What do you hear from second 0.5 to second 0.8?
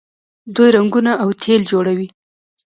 دوی